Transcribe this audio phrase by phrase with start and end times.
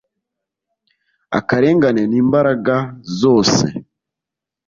[1.39, 2.75] akarengane n'imbaraga
[3.19, 3.65] zose